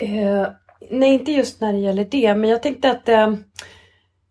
[0.00, 0.28] Mm.
[0.28, 0.48] Eh,
[0.90, 3.32] nej, inte just när det gäller det, men jag tänkte att eh,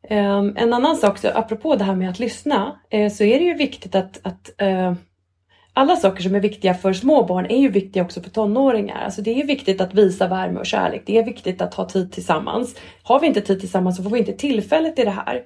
[0.03, 3.45] eh, en annan sak, så, apropå det här med att lyssna, eh, så är det
[3.45, 4.93] ju viktigt att, att eh,
[5.77, 9.01] alla saker som är viktiga för små barn är ju viktiga också för tonåringar.
[9.05, 11.03] Alltså det är viktigt att visa värme och kärlek.
[11.05, 12.75] Det är viktigt att ha tid tillsammans.
[13.03, 15.43] Har vi inte tid tillsammans så får vi inte tillfället i det här.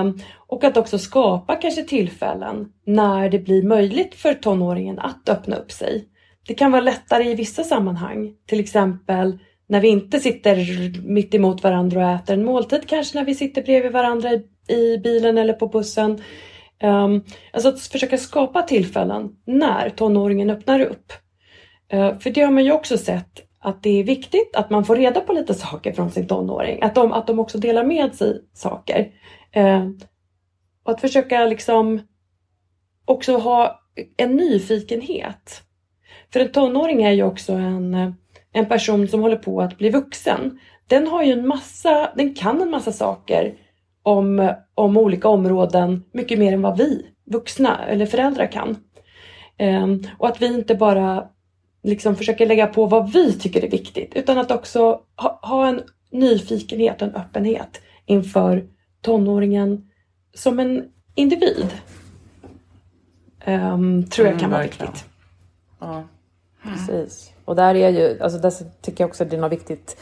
[0.00, 5.56] Um, och att också skapa kanske tillfällen när det blir möjligt för tonåringen att öppna
[5.56, 6.04] upp sig.
[6.46, 10.56] Det kan vara lättare i vissa sammanhang, till exempel när vi inte sitter
[11.08, 14.30] mitt emot varandra och äter en måltid, kanske när vi sitter bredvid varandra
[14.68, 16.20] i bilen eller på bussen.
[16.82, 21.12] Um, alltså att försöka skapa tillfällen när tonåringen öppnar upp.
[21.94, 24.96] Uh, för det har man ju också sett att det är viktigt att man får
[24.96, 26.82] reda på lite saker från sin tonåring.
[26.82, 29.12] Att de, att de också delar med sig saker.
[29.56, 29.90] Uh,
[30.84, 32.00] och att försöka liksom
[33.04, 33.80] också ha
[34.16, 35.62] en nyfikenhet.
[36.32, 38.14] För en tonåring är ju också en,
[38.52, 40.58] en person som håller på att bli vuxen.
[40.86, 43.54] Den har ju en massa, den kan en massa saker
[44.04, 48.76] om, om olika områden mycket mer än vad vi vuxna eller föräldrar kan.
[49.58, 51.28] Um, och att vi inte bara
[51.82, 55.82] liksom försöker lägga på vad vi tycker är viktigt utan att också ha, ha en
[56.10, 58.64] nyfikenhet och en öppenhet inför
[59.00, 59.90] tonåringen
[60.34, 61.66] som en individ.
[63.46, 65.04] Um, tror jag kan mm, vara viktigt.
[65.80, 66.04] Ja.
[66.62, 67.32] Precis.
[67.44, 69.96] Och där är ju, alltså där tycker jag också att det är något viktigt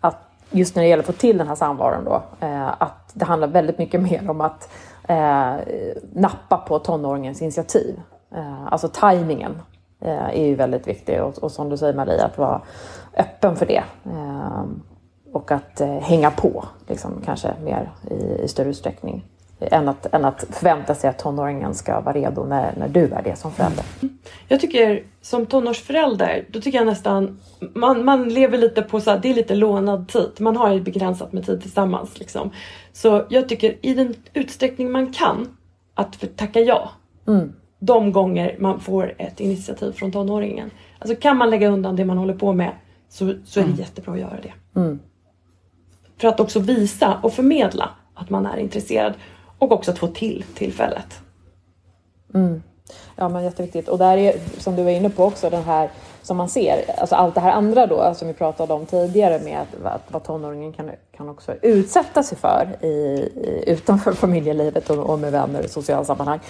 [0.00, 3.24] att just när det gäller att få till den här samvaron då, eh, att det
[3.24, 4.68] handlar väldigt mycket mer om att
[5.08, 5.54] eh,
[6.12, 8.00] nappa på tonåringens initiativ.
[8.34, 9.62] Eh, alltså tajmingen
[10.00, 12.62] eh, är ju väldigt viktig och, och, som du säger Maria, att vara
[13.16, 13.82] öppen för det.
[14.04, 14.64] Eh,
[15.32, 19.24] och att eh, hänga på, liksom, kanske mer i, i större utsträckning
[19.72, 23.22] än att, än att förvänta sig att tonåringen ska vara redo när, när du är
[23.22, 23.84] det som förälder.
[24.48, 27.40] Jag tycker som tonårsförälder, då tycker jag nästan
[27.74, 30.30] man, man lever lite på så här, det är lite lånad tid.
[30.38, 32.18] Man har ju begränsat med tid tillsammans.
[32.18, 32.50] Liksom.
[32.92, 35.56] Så jag tycker i den utsträckning man kan
[35.94, 36.90] att tacka ja.
[37.26, 37.52] Mm.
[37.78, 40.70] De gånger man får ett initiativ från tonåringen.
[40.98, 42.70] Alltså kan man lägga undan det man håller på med
[43.08, 43.80] så, så är det mm.
[43.80, 44.80] jättebra att göra det.
[44.80, 44.98] Mm.
[46.18, 49.14] För att också visa och förmedla att man är intresserad
[49.58, 51.20] och också att få till tillfället.
[52.34, 52.62] Mm.
[53.16, 53.88] Ja men jätteviktigt.
[53.88, 55.90] Och där är, som du var inne på också, den här
[56.22, 59.60] som man ser, alltså allt det här andra då som vi pratade om tidigare med
[59.60, 65.10] att, att vad tonåringen kan, kan också utsätta sig för i, i utanför familjelivet och,
[65.10, 66.40] och med vänner och sociala sammanhang.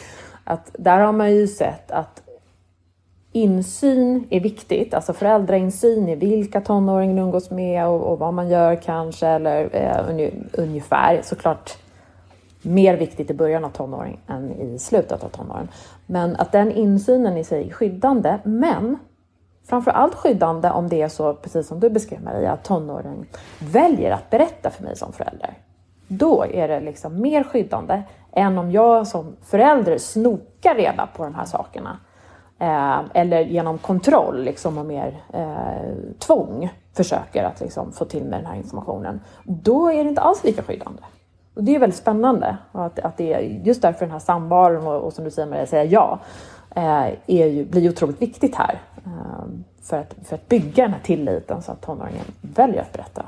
[0.44, 2.22] Att där har man ju sett att
[3.32, 8.76] insyn är viktigt, alltså föräldrainsyn i vilka tonåringen umgås med och, och, vad man gör
[8.76, 11.20] kanske eller eh, ungefär.
[11.24, 11.76] Såklart
[12.64, 15.68] mer viktigt i början av tonåren än i slutet av tonåren.
[16.07, 18.98] Men att den insynen i sig är skyddande, men
[19.68, 23.27] framför allt skyddande om det är så, precis som du beskrev Maria, att tonåren
[23.59, 25.59] väljer att berätta för mig som förälder.
[26.09, 31.35] Då är det liksom mer skyddande än om jag som förälder snokar reda på de
[31.35, 31.98] här sakerna.
[32.59, 38.38] Eh, eller genom kontroll liksom, och mer eh, tvång försöker att liksom, få till mig
[38.38, 39.20] den här informationen.
[39.44, 41.03] Då är det inte alls lika skyddande.
[41.54, 42.56] Och det är väldigt spännande.
[42.72, 45.66] Att, att det är just därför den här samvaron och, och som du säger Maria,
[45.66, 46.18] säga ja,
[46.76, 48.80] eh, är ju, blir otroligt viktigt här.
[49.06, 49.44] Eh,
[49.82, 53.22] för, att, för att bygga den här tilliten så att tonåringen väljer att berätta.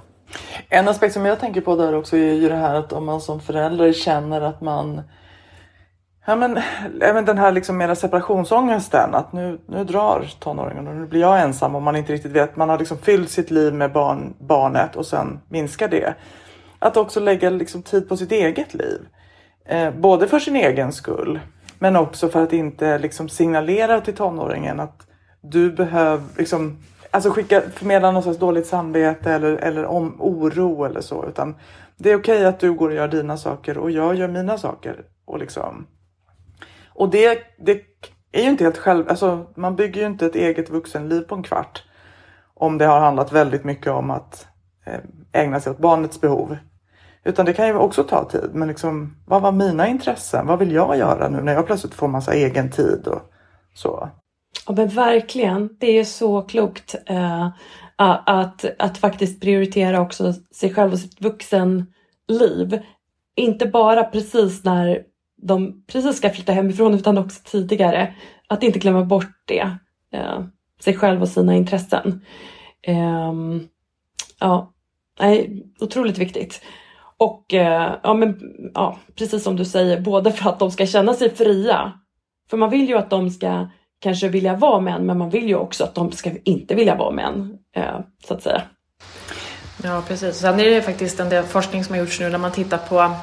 [0.68, 3.20] En aspekt som jag tänker på där också är ju det här att om man
[3.20, 5.02] som förälder känner att man
[6.28, 6.60] Ja men
[7.00, 11.40] även den här liksom mera separationsångesten att nu, nu drar tonåringen och nu blir jag
[11.40, 12.56] ensam och man inte riktigt vet.
[12.56, 16.14] Man har liksom fyllt sitt liv med barn, barnet och sen minskar det
[16.86, 19.08] att också lägga liksom tid på sitt eget liv.
[19.64, 21.40] Eh, både för sin egen skull
[21.78, 25.06] men också för att inte liksom signalera till tonåringen att
[25.40, 26.78] du behöver liksom,
[27.10, 31.26] alltså skicka, förmedla någon slags dåligt samvete eller, eller om, oro eller så.
[31.26, 31.56] Utan
[31.96, 34.58] det är okej okay att du går och gör dina saker och jag gör mina
[34.58, 35.04] saker.
[35.24, 35.86] Och, liksom.
[36.88, 37.82] och det, det
[38.32, 41.42] är ju inte helt själv, alltså man bygger ju inte ett eget vuxenliv på en
[41.42, 41.82] kvart.
[42.54, 44.46] Om det har handlat väldigt mycket om att
[44.86, 45.00] eh,
[45.32, 46.56] ägna sig åt barnets behov.
[47.26, 48.50] Utan det kan ju också ta tid.
[48.52, 50.46] Men liksom, vad var mina intressen?
[50.46, 53.32] Vad vill jag göra nu när jag plötsligt får massa egen tid och
[53.74, 54.08] så?
[54.66, 57.48] Ja men verkligen, det är så klokt eh,
[57.96, 62.82] att, att faktiskt prioritera också sig själv och sitt vuxenliv.
[63.36, 65.02] Inte bara precis när
[65.42, 68.14] de precis ska flytta hemifrån utan också tidigare.
[68.48, 69.70] Att inte glömma bort det.
[70.12, 70.44] Eh,
[70.80, 72.24] sig själv och sina intressen.
[72.82, 73.32] Eh,
[74.40, 74.72] ja,
[75.20, 76.60] nej, otroligt viktigt.
[77.18, 78.40] Och eh, ja, men,
[78.74, 81.92] ja, precis som du säger, både för att de ska känna sig fria.
[82.50, 83.68] För man vill ju att de ska
[84.00, 87.10] kanske vilja vara män, men man vill ju också att de ska inte vilja vara
[87.10, 87.58] män.
[87.76, 88.62] Eh, så att säga.
[89.82, 90.36] Ja, precis.
[90.36, 93.14] Sen är det faktiskt en del forskning som har gjorts nu när man tittar på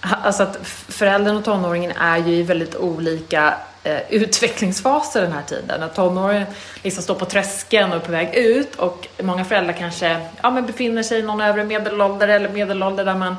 [0.00, 0.58] Alltså att
[0.88, 5.82] föräldern och tonåringen är ju i väldigt olika eh, utvecklingsfaser den här tiden.
[5.82, 6.46] Att tonåringen
[6.82, 10.66] liksom står på tröskeln och är på väg ut och många föräldrar kanske ja, men
[10.66, 13.36] befinner sig i någon övre medelålder eller medelålder där man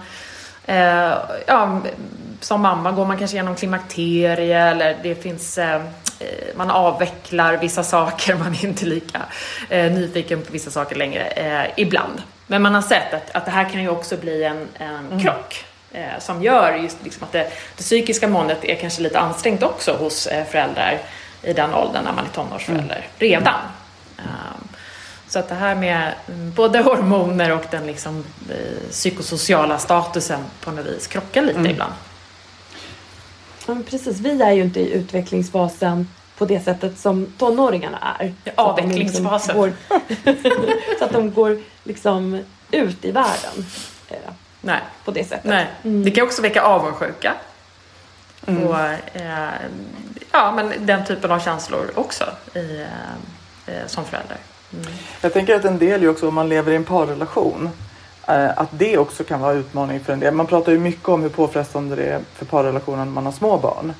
[0.65, 1.13] eh,
[1.45, 1.81] ja,
[2.39, 5.81] som mamma går man kanske igenom klimakterie eller det finns eh,
[6.55, 9.21] man avvecklar vissa saker, man är inte lika
[9.69, 12.21] eh, nyfiken på vissa saker längre eh, ibland.
[12.47, 15.19] Men man har sett att, att det här kan ju också bli en, en mm.
[15.19, 19.63] krock eh, som gör just liksom att det, det, psykiska måendet är kanske lite ansträngt
[19.63, 20.99] också hos eh, föräldrar
[21.43, 23.03] i den åldern när man är tonårsförälder mm.
[23.17, 23.59] redan.
[24.17, 24.67] Um,
[25.27, 30.71] så att det här med mm, både hormoner och den liksom, eh, psykosociala statusen på
[30.71, 31.71] något vis krockar lite mm.
[31.71, 31.93] ibland.
[33.67, 38.33] Ja, precis, vi är ju inte i utvecklingsfasen på det sättet som tonåringarna är.
[38.55, 39.73] Avvecklingsfasen.
[39.89, 40.35] Liksom
[40.99, 43.65] så att de går liksom ut i världen.
[44.61, 44.81] Eh, Nej.
[45.05, 45.45] På det sättet.
[45.45, 45.67] Nej.
[45.83, 46.03] Mm.
[46.03, 47.33] Det kan också väcka avundsjuka.
[48.47, 48.67] Mm.
[48.67, 48.79] Och,
[49.13, 49.49] eh,
[50.31, 52.85] ja, men den typen av känslor också i,
[53.65, 54.37] eh, som förälder.
[54.73, 54.85] Mm.
[55.21, 57.69] Jag tänker att en del ju också om man lever i en parrelation
[58.27, 60.33] eh, att det också kan vara utmaning för en del.
[60.33, 63.57] Man pratar ju mycket om hur påfrestande det är för parrelationen när man har små
[63.57, 63.93] barn.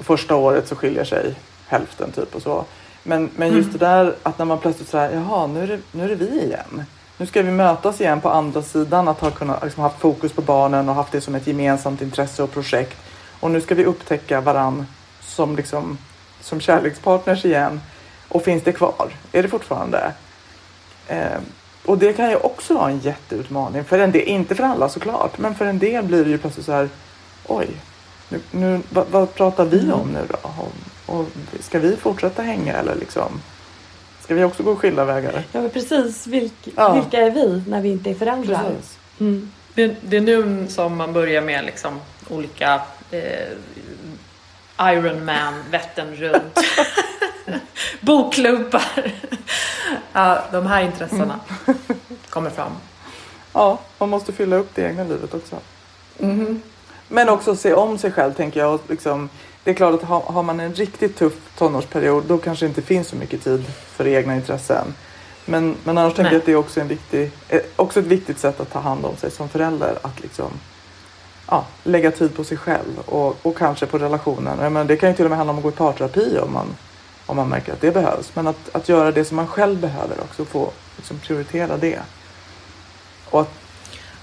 [0.00, 1.34] Första året så skiljer sig
[1.66, 2.64] hälften typ och så.
[3.02, 3.72] Men, men just mm.
[3.72, 6.42] det där att när man plötsligt säger jaha nu är, det, nu är det vi
[6.42, 6.84] igen
[7.16, 10.42] nu ska vi mötas igen på andra sidan, att ha kunnat, liksom, haft fokus på
[10.42, 12.96] barnen och haft det som ett gemensamt intresse och projekt.
[13.40, 14.86] Och nu ska vi upptäcka varann
[15.20, 15.98] som, liksom,
[16.40, 17.80] som kärlekspartners igen.
[18.28, 19.12] Och finns det kvar?
[19.32, 20.12] Är det fortfarande?
[21.08, 21.38] Eh,
[21.84, 23.84] och det kan ju också vara en jätteutmaning.
[23.84, 26.66] För en del, inte för alla såklart, men för en del blir det ju plötsligt
[26.66, 26.88] så här,
[27.46, 27.68] oj,
[28.28, 30.36] nu, nu vad, vad, pratar vi om nu då?
[30.42, 30.72] Och,
[31.06, 31.26] och,
[31.60, 33.40] ska vi fortsätta hänga eller liksom?
[34.24, 35.42] Ska vi också gå skilda vägar?
[35.52, 36.26] Ja, men precis.
[36.26, 36.94] Vilk, ja.
[36.94, 38.72] Vilka är vi när vi inte är föräldrar?
[39.20, 39.50] Mm.
[39.74, 43.48] Det, det, är nu som man börjar med liksom olika eh,
[44.80, 46.58] Ironman, Vättern runt,
[48.00, 49.12] bokklubbar.
[50.12, 51.78] ja, de här intressena mm.
[52.28, 52.72] kommer fram.
[53.52, 55.56] Ja, man måste fylla upp det egna livet också.
[56.18, 56.62] Mm.
[57.08, 58.80] Men också se om sig själv tänker jag.
[58.88, 59.28] liksom,
[59.64, 63.08] det är klart att har, man en riktigt tuff tonårsperiod då kanske det inte finns
[63.08, 64.94] så mycket tid för egna intressen.
[65.44, 66.16] Men, men annars Nej.
[66.16, 68.78] tänker jag att det är också, en viktig, eh, också ett viktigt sätt att ta
[68.78, 69.98] hand om sig som förälder.
[70.02, 70.50] Att liksom,
[71.48, 74.72] ja, lägga tid på sig själv och, och kanske på relationen.
[74.72, 76.66] Men det kan ju till och med handla om att gå i parterapi om man,
[77.26, 78.30] om man märker att det behövs.
[78.34, 82.00] Men att, att göra det som man själv behöver också, få liksom, prioritera det.
[83.30, 83.50] Och att,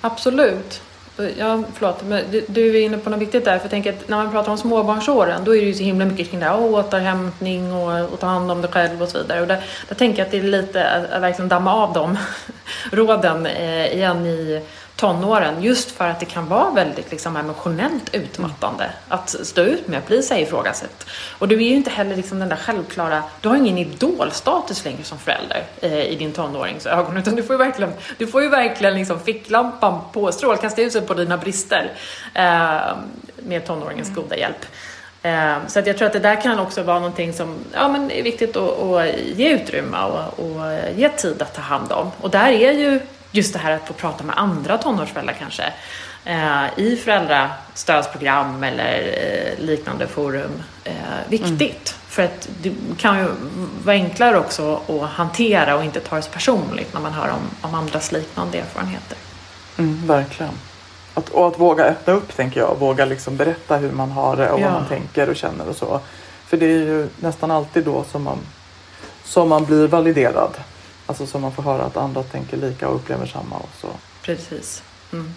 [0.01, 0.82] Absolut.
[1.17, 3.58] Ja, förlåt, men du är inne på något viktigt där.
[3.58, 6.06] För jag tänker att när man pratar om småbarnsåren då är det ju så himla
[6.06, 9.41] mycket kring det här återhämtning och, och ta hand om dig själv och så vidare.
[9.41, 12.17] Och där, där tänker jag att det är lite att, att verkligen damma av de
[12.91, 14.62] råden eh, igen i
[15.01, 19.99] tonåren just för att det kan vara väldigt liksom, emotionellt utmattande att stå ut med
[19.99, 21.05] att bli sig ifrågasatt.
[21.39, 25.03] Och du är ju inte heller liksom den där självklara, du har ingen idolstatus längre
[25.03, 28.49] som förälder eh, i din tonårings ögon utan du får ju verkligen, du får ju
[28.49, 31.91] verkligen liksom ficklampan på, strålkastarljuset på dina brister
[32.33, 32.79] eh,
[33.37, 34.21] med tonåringens mm.
[34.21, 34.65] goda hjälp.
[35.23, 38.11] Eh, så att jag tror att det där kan också vara någonting som ja, men
[38.11, 40.61] är viktigt att, att ge utrymme och, och
[40.95, 42.11] ge tid att ta hand om.
[42.21, 42.99] Och där är ju
[43.32, 45.74] just det här att få prata med andra tonårsföräldrar kanske
[46.26, 50.52] eh, i föräldrastödsprogram eller eh, liknande forum
[50.84, 50.94] eh,
[51.30, 51.60] viktigt.
[51.60, 52.02] Mm.
[52.08, 53.28] För att det kan ju
[53.84, 57.70] vara enklare också att hantera och inte ta det så personligt när man hör om,
[57.70, 59.17] om andras liknande erfarenheter.
[59.78, 60.54] Mm, verkligen.
[61.13, 62.76] Att, och att våga öppna upp tänker jag.
[62.80, 64.63] Våga liksom berätta hur man har det och ja.
[64.63, 66.00] vad man tänker och känner och så.
[66.46, 68.38] För det är ju nästan alltid då som man,
[69.24, 70.52] som man blir validerad.
[71.12, 73.88] Alltså så man får höra att andra tänker lika och upplever samma och så.
[74.21, 74.84] Precis.
[75.13, 75.34] Mm.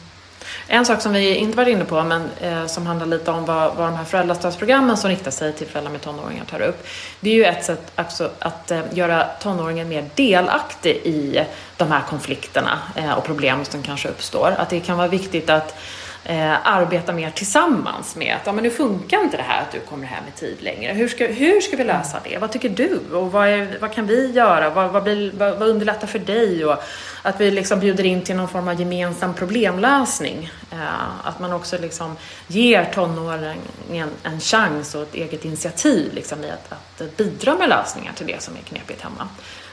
[0.67, 3.75] En sak som vi inte varit inne på men eh, som handlar lite om vad,
[3.77, 6.87] vad de här föräldrastödsprogrammen som riktar sig till föräldrar med tonåringar tar upp.
[7.21, 11.45] Det är ju ett sätt också att eh, göra tonåringen mer delaktig i
[11.77, 14.55] de här konflikterna eh, och problem som kanske uppstår.
[14.59, 15.77] Att det kan vara viktigt att
[16.25, 19.81] eh, arbeta mer tillsammans med att ja, men nu funkar inte det här att du
[19.81, 20.93] kommer hem i tid längre.
[20.93, 22.39] Hur ska, hur ska vi lösa det?
[22.39, 23.01] Vad tycker du?
[23.13, 24.71] Och vad, är, vad kan vi göra?
[24.71, 26.65] Vad, vad, blir, vad, vad underlättar för dig?
[26.65, 26.83] Och
[27.23, 30.51] att vi liksom bjuder in till någon form av gemensam problemlösning.
[30.73, 32.17] Eh, att man också liksom
[32.47, 38.13] ger tonåringen en chans och ett eget initiativ liksom, i att, att bidra med lösningar
[38.13, 39.29] till det som är knepigt hemma.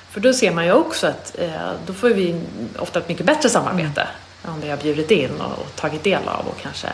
[0.09, 2.41] För då ser man ju också att eh, då får vi
[2.77, 4.07] ofta ett mycket bättre samarbete
[4.45, 6.87] om vi har bjudit in och, och tagit del av och kanske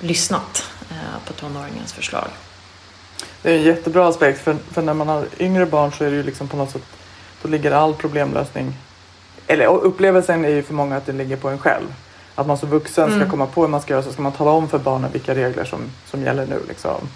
[0.00, 2.28] lyssnat eh, på tonåringens förslag.
[3.42, 6.16] Det är en jättebra aspekt för, för när man har yngre barn så är det
[6.16, 6.82] ju liksom på något sätt
[7.42, 8.74] då ligger all problemlösning
[9.46, 11.94] eller upplevelsen är ju för många att det ligger på en själv.
[12.34, 13.30] Att man som vuxen ska Mm.
[13.30, 15.64] komma på hur man ska göra så ska man tala om för barnen vilka regler
[15.64, 15.80] som,
[16.10, 16.60] som gäller nu.
[16.68, 17.08] Liksom.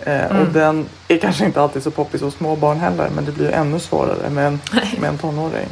[0.00, 0.42] Eh, Mm.
[0.42, 3.50] Och den är kanske inte alltid så poppis hos små barn heller men det blir
[3.50, 4.60] ännu svårare med en,
[5.00, 5.68] med en tonåring.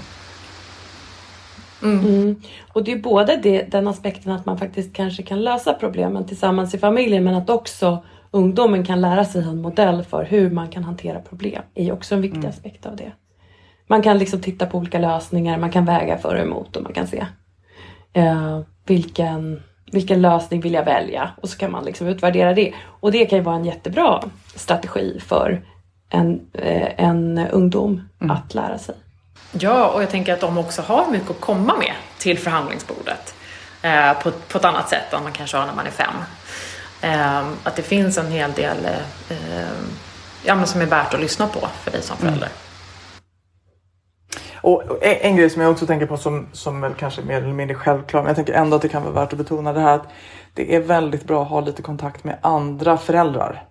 [1.82, 2.36] Mm.
[2.72, 6.74] Och det är både det, den aspekten att man faktiskt kanske kan lösa problemen tillsammans
[6.74, 10.84] i familjen men att också ungdomen kan lära sig en modell för hur man kan
[10.84, 11.62] hantera problem.
[11.74, 13.12] är också en viktig aspekt av det.
[13.86, 16.92] Man kan liksom titta på olika lösningar, man kan väga för och emot och man
[16.92, 17.26] kan se
[18.12, 19.62] eh, vilken,
[19.92, 22.72] vilken lösning vill jag välja och så kan man liksom utvärdera det.
[22.84, 24.22] Och det kan ju vara en jättebra
[24.54, 25.62] strategi för
[26.10, 28.94] en, eh, en ungdom att lära sig.
[29.53, 33.34] Ja, och jag tänker att de också har mycket att komma med till förhandlingsbordet
[33.82, 36.14] eh, på, på ett annat sätt än man kanske har när man är fem.
[37.01, 38.76] Eh, att det finns en hel del
[39.28, 39.36] eh,
[40.44, 42.48] ja, men som är värt att lyssna på för dig som förälder.
[44.62, 47.24] Och och en, en grej som jag också tänker på som, som väl kanske är
[47.24, 49.72] mer eller mindre självklar men jag tänker ändå att det kan vara värt att betona
[49.72, 50.09] det här att
[50.55, 53.64] det är väldigt bra att ha lite kontakt med andra föräldrar.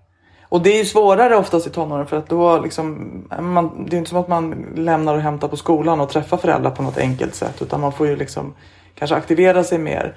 [0.49, 3.97] Och det är ju svårare oftast i tonåren för att då liksom, man, det är
[3.97, 7.35] inte som att man lämnar och hämtar på skolan och träffar föräldrar på något enkelt
[7.35, 8.53] sätt utan man får ju liksom
[8.95, 10.15] kanske aktivera sig mer.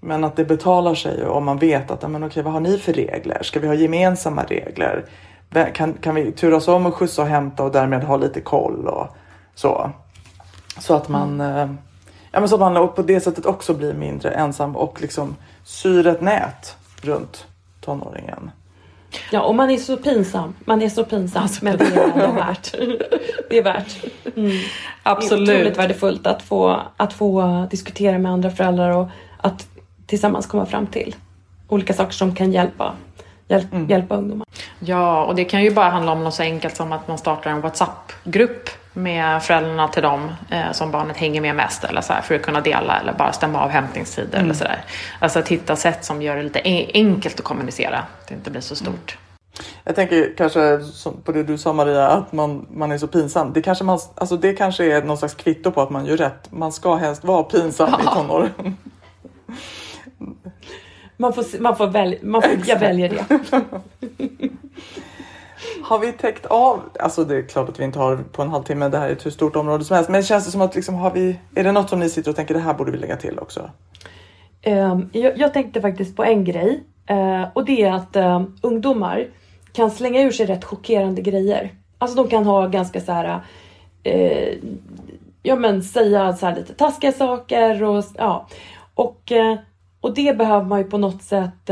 [0.00, 2.92] Men att det betalar sig om man vet att, men okej vad har ni för
[2.92, 3.42] regler?
[3.42, 5.04] Ska vi ha gemensamma regler?
[5.74, 9.06] Kan, kan vi turas om och skjutsa och hämta och därmed ha lite koll och
[9.54, 9.90] så.
[10.78, 11.70] Så att man, eh,
[12.32, 16.06] ja, men så att man på det sättet också blir mindre ensam och liksom syr
[16.06, 17.46] ett nät runt
[17.80, 18.50] tonåringen.
[19.30, 20.54] Ja, och man är så pinsam.
[20.64, 22.72] Man är så pinsam, men det är det värt.
[23.50, 24.04] Det är värt.
[24.36, 24.58] Mm.
[25.02, 25.46] Absolut.
[25.46, 29.68] Det är otroligt värdefullt att få, att få diskutera med andra föräldrar och att
[30.06, 31.14] tillsammans komma fram till
[31.68, 32.94] olika saker som kan hjälpa,
[33.48, 34.46] hjälp, hjälpa ungdomar.
[34.78, 37.50] Ja, och det kan ju bara handla om något så enkelt som att man startar
[37.50, 42.20] en WhatsApp-grupp med föräldrarna till dem eh, som barnet hänger med mest eller så här,
[42.22, 44.84] för att kunna dela eller bara stämma av hämtningstider eller sådär.
[45.18, 48.50] Alltså att hitta sätt som gör det lite en- enkelt att kommunicera, att det inte
[48.50, 49.18] blir så stort.
[49.84, 50.80] Jag tänker kanske
[51.24, 53.52] på det du sa Maria, att man, man är så pinsam.
[53.52, 56.52] Det kanske, man, alltså det kanske är någon slags kvitto på att man gör rätt.
[56.52, 58.76] Man ska helst vara pinsam i tonåren.
[61.16, 63.24] Man får, man får välja, man får, jag väljer det.
[65.82, 68.88] Har vi täckt av, alltså det är klart att vi inte har på en halvtimme,
[68.88, 70.10] det här är ett hur stort område som helst.
[70.10, 72.36] Men känns det som att liksom har vi, är det något som ni sitter och
[72.36, 73.70] tänker det här borde vi lägga till också?
[74.66, 79.28] Um, jag, jag tänkte faktiskt på en grej uh, och det är att eh, ungdomar
[79.72, 81.74] kan slänga ur sig rätt chockerande grejer.
[81.98, 83.40] Alltså de kan ha ganska så här,
[84.06, 84.54] uh,
[85.42, 88.48] ja men säga så här lite taskiga saker och ja.
[88.94, 89.56] Och, eh,
[90.00, 91.70] och det behöver man ju på något sätt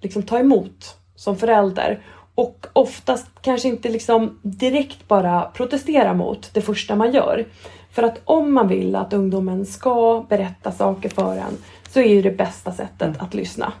[0.00, 2.00] liksom ta emot som förälder.
[2.34, 7.46] Och oftast kanske inte liksom direkt bara protestera mot det första man gör.
[7.90, 11.58] För att om man vill att ungdomen ska berätta saker för en
[11.88, 13.72] så är ju det bästa sättet att lyssna.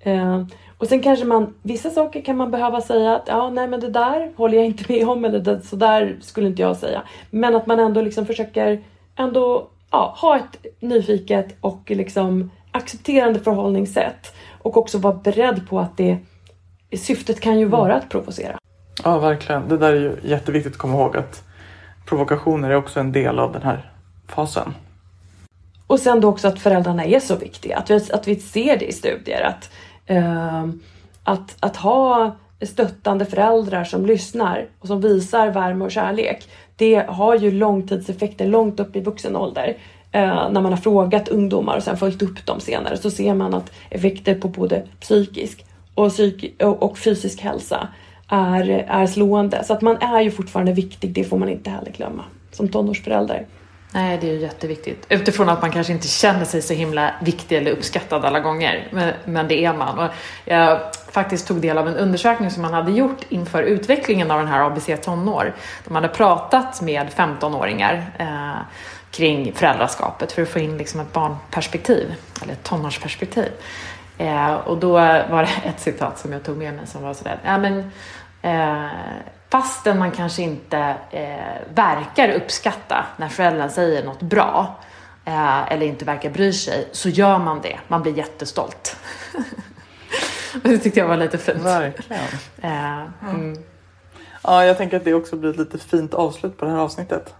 [0.00, 0.44] Eh,
[0.78, 3.88] och sen kanske man, vissa saker kan man behöva säga att ja, nej men det
[3.88, 7.02] där håller jag inte med om eller det, så där skulle inte jag säga.
[7.30, 8.84] Men att man ändå liksom försöker
[9.16, 14.34] ändå ja, ha ett nyfiket och liksom accepterande förhållningssätt.
[14.62, 16.18] Och också vara beredd på att det
[16.96, 18.58] syftet kan ju vara att provocera.
[19.04, 19.68] Ja, verkligen.
[19.68, 21.42] Det där är ju jätteviktigt att komma ihåg att
[22.06, 23.92] provokationer är också en del av den här
[24.28, 24.74] fasen.
[25.86, 27.76] Och sen då också att föräldrarna är så viktiga.
[27.76, 29.42] Att vi, att vi ser det i studier.
[29.42, 29.70] Att,
[30.06, 30.80] ehm,
[31.24, 32.36] att, att ha
[32.66, 36.48] stöttande föräldrar som lyssnar och som visar värme och kärlek.
[36.76, 39.76] Det har ju långtidseffekter långt upp i vuxen ålder.
[40.12, 43.54] Eh, när man har frågat ungdomar och sen följt upp dem senare så ser man
[43.54, 45.64] att effekter på både psykisk
[45.98, 47.88] och, psyk och, fysisk hälsa
[48.28, 49.64] är, är slående.
[49.64, 53.46] Så att man är ju fortfarande viktig, det får man inte heller glömma som tonårsförälder.
[53.92, 55.06] Nej, det är ju jätteviktigt.
[55.08, 58.88] Utifrån att man kanske inte känner sig så himla viktig eller uppskattad alla gånger.
[58.90, 59.98] Men, men det är man.
[59.98, 60.10] Och
[60.44, 60.80] jag
[61.10, 64.66] faktiskt tog del av en undersökning som man hade gjort inför utvecklingen av den här
[64.66, 65.54] ABC tonår.
[65.84, 68.62] De hade pratat med 15-åringar eh,
[69.10, 73.48] kring föräldraskapet för att få in liksom ett barnperspektiv, eller ett tonårsperspektiv.
[74.18, 74.92] Eh, och då
[75.30, 77.90] var det ett citat som jag tog med mig som var sådär, ja men
[78.42, 78.90] eh,
[79.48, 84.76] fastän man kanske inte eh, verkar uppskatta när föräldrar säger något bra
[85.24, 87.78] eh, eller inte verkar bry sig, så gör man det.
[87.88, 88.96] Man blir jättestolt.
[90.62, 91.60] det tyckte jag var lite fint.
[91.60, 92.22] Verkligen.
[92.62, 93.00] Eh,
[93.30, 93.64] mm.
[94.42, 97.34] Ja, jag tänker att det också blir ett lite fint avslut på det här avsnittet.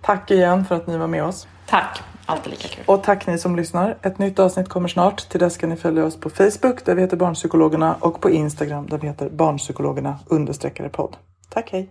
[0.00, 1.46] Tack igen för att ni var med oss.
[1.66, 2.84] Tack, alltid lika kul.
[2.86, 3.98] Och tack ni som lyssnar.
[4.02, 5.28] Ett nytt avsnitt kommer snart.
[5.28, 8.86] Till dess kan ni följa oss på Facebook där vi heter Barnpsykologerna och på Instagram
[8.86, 11.16] där vi heter Barnpsykologerna understreckare podd.
[11.48, 11.90] Tack, hej!